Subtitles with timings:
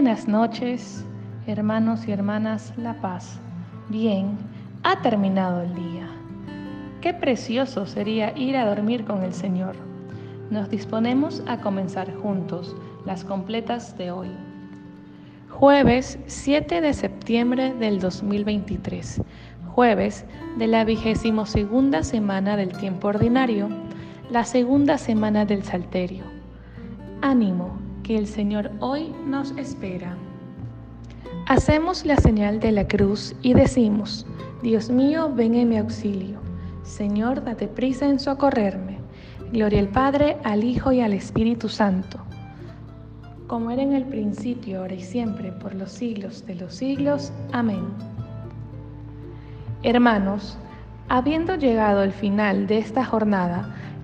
[0.00, 1.04] Buenas noches,
[1.48, 3.40] hermanos y hermanas La Paz.
[3.88, 4.38] Bien,
[4.84, 6.08] ha terminado el día.
[7.00, 9.74] Qué precioso sería ir a dormir con el Señor.
[10.50, 12.76] Nos disponemos a comenzar juntos
[13.06, 14.28] las completas de hoy.
[15.50, 19.20] Jueves 7 de septiembre del 2023.
[19.66, 20.24] Jueves
[20.58, 23.68] de la vigésimo segunda semana del tiempo ordinario,
[24.30, 26.22] la segunda semana del Salterio.
[27.20, 30.16] Ánimo, que el Señor hoy nos espera.
[31.46, 34.26] Hacemos la señal de la cruz y decimos,
[34.62, 36.38] Dios mío, ven en mi auxilio.
[36.84, 38.96] Señor, date prisa en socorrerme.
[39.52, 42.18] Gloria al Padre, al Hijo y al Espíritu Santo.
[43.46, 47.30] Como era en el principio, ahora y siempre, por los siglos de los siglos.
[47.52, 47.84] Amén.
[49.82, 50.56] Hermanos,
[51.10, 53.76] habiendo llegado el final de esta jornada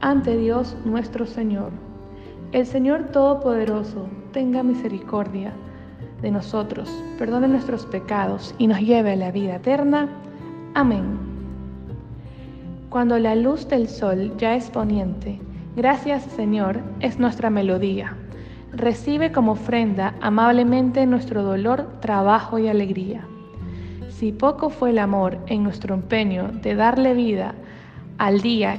[0.00, 1.70] ante Dios nuestro Señor.
[2.52, 5.52] El Señor Todopoderoso tenga misericordia
[6.22, 10.08] de nosotros, perdone nuestros pecados y nos lleve a la vida eterna.
[10.74, 11.18] Amén.
[12.88, 15.38] Cuando la luz del sol ya es poniente,
[15.76, 18.16] gracias Señor es nuestra melodía.
[18.72, 23.26] Recibe como ofrenda amablemente nuestro dolor, trabajo y alegría.
[24.08, 27.54] Si poco fue el amor en nuestro empeño de darle vida
[28.18, 28.78] al día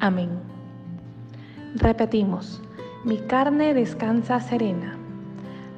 [0.00, 0.30] Amén.
[1.74, 2.62] Repetimos,
[3.04, 4.96] mi carne descansa serena.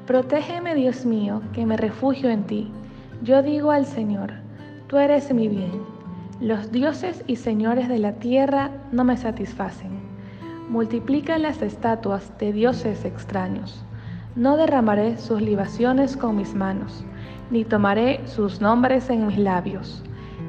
[0.07, 2.71] Protégeme, Dios mío, que me refugio en ti.
[3.23, 4.33] Yo digo al Señor,
[4.89, 5.73] tú eres mi bien.
[6.39, 9.91] Los dioses y señores de la tierra no me satisfacen.
[10.69, 13.85] Multiplican las estatuas de dioses extraños.
[14.37, 17.05] No derramaré sus libaciones con mis manos,
[17.51, 20.03] ni tomaré sus nombres en mis labios.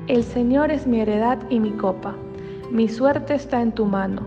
[0.07, 2.15] El Señor es mi heredad y mi copa.
[2.71, 4.21] Mi suerte está en tu mano.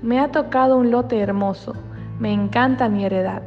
[0.00, 1.74] Me ha tocado un lote hermoso,
[2.20, 3.42] me encanta mi heredad.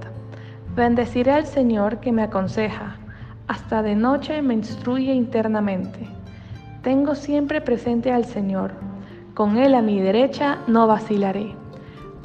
[0.75, 2.97] Bendeciré al Señor que me aconseja,
[3.47, 6.09] hasta de noche me instruye internamente.
[6.81, 8.73] Tengo siempre presente al Señor,
[9.33, 11.55] con Él a mi derecha no vacilaré.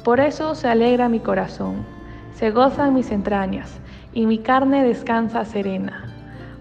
[0.03, 1.85] Por eso se alegra mi corazón,
[2.33, 3.79] se gozan mis entrañas,
[4.11, 6.03] y mi carne descansa serena,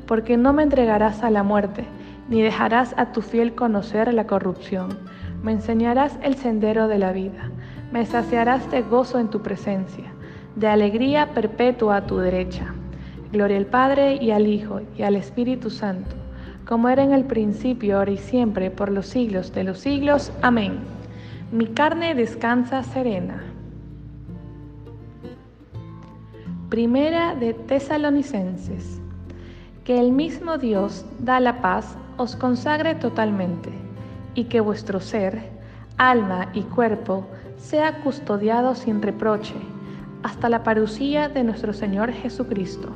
[0.07, 1.85] porque no me entregarás a la muerte,
[2.29, 7.51] ni dejarás a tu fiel conocer la corrupción me enseñarás el sendero de la vida,
[7.93, 10.13] me saciarás de gozo en tu presencia,
[10.57, 12.75] de alegría perpetua a tu derecha.
[13.33, 16.17] Gloria al Padre y al Hijo y al Espíritu Santo,
[16.67, 20.33] como era en el principio, ahora y siempre, por los siglos de los siglos.
[20.43, 20.79] Amén.
[21.53, 23.43] Mi carne descansa serena.
[26.69, 29.01] Primera de Tesalonicenses.
[29.85, 33.88] Que el mismo Dios da la paz os consagre totalmente
[34.39, 35.51] y que vuestro ser,
[35.97, 37.27] alma y cuerpo
[37.57, 39.57] sea custodiado sin reproche
[40.23, 42.89] hasta la parucía de nuestro Señor Jesucristo.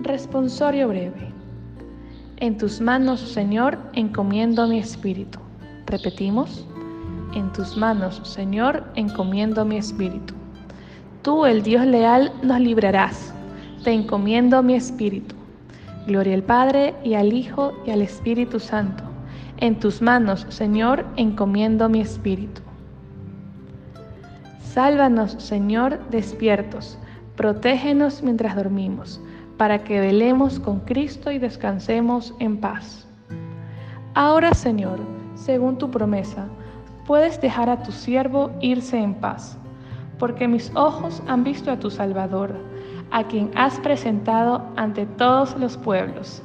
[0.00, 1.34] Responsorio breve.
[2.38, 5.38] En tus manos, Señor, encomiendo mi espíritu.
[5.84, 6.66] Repetimos.
[7.34, 10.32] En tus manos, Señor, encomiendo mi espíritu.
[11.20, 13.34] Tú, el Dios leal, nos librarás.
[13.84, 15.34] Te encomiendo mi espíritu.
[16.06, 19.05] Gloria al Padre y al Hijo y al Espíritu Santo
[19.58, 22.60] en tus manos, Señor, encomiendo mi espíritu.
[24.60, 26.98] Sálvanos, Señor, despiertos.
[27.36, 29.20] Protégenos mientras dormimos,
[29.56, 33.06] para que velemos con Cristo y descansemos en paz.
[34.14, 35.00] Ahora, Señor,
[35.34, 36.46] según tu promesa,
[37.06, 39.56] puedes dejar a tu siervo irse en paz,
[40.18, 42.54] porque mis ojos han visto a tu Salvador,
[43.10, 46.42] a quien has presentado ante todos los pueblos,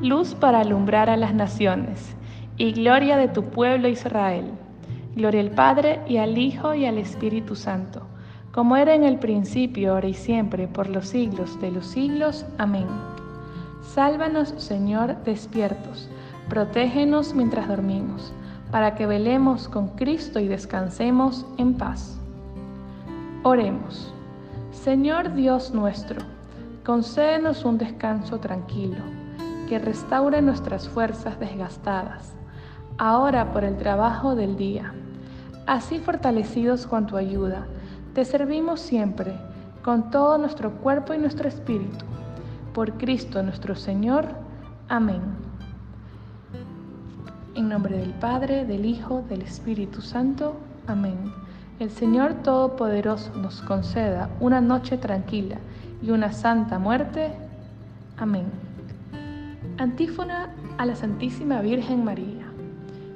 [0.00, 2.14] luz para alumbrar a las naciones
[2.56, 4.46] y gloria de tu pueblo Israel.
[5.16, 8.02] Gloria al Padre y al Hijo y al Espíritu Santo,
[8.52, 12.44] como era en el principio, ahora y siempre, por los siglos de los siglos.
[12.58, 12.86] Amén.
[13.82, 16.08] Sálvanos, Señor, despiertos,
[16.48, 18.32] protégenos mientras dormimos,
[18.70, 22.18] para que velemos con Cristo y descansemos en paz.
[23.44, 24.12] Oremos.
[24.72, 26.20] Señor Dios nuestro,
[26.84, 28.98] concédenos un descanso tranquilo,
[29.68, 32.34] que restaure nuestras fuerzas desgastadas,
[32.98, 34.92] ahora por el trabajo del día.
[35.66, 37.66] Así fortalecidos con tu ayuda,
[38.14, 39.34] te servimos siempre,
[39.82, 42.04] con todo nuestro cuerpo y nuestro espíritu.
[42.72, 44.26] Por Cristo nuestro Señor.
[44.88, 45.20] Amén.
[47.54, 50.56] En nombre del Padre, del Hijo, del Espíritu Santo.
[50.86, 51.16] Amén.
[51.78, 55.56] El Señor Todopoderoso nos conceda una noche tranquila
[56.02, 57.32] y una santa muerte.
[58.16, 58.44] Amén.
[59.78, 62.33] Antífona a la Santísima Virgen María.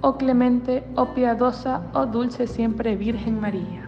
[0.00, 3.87] oh clemente, oh piadosa, oh dulce siempre Virgen María.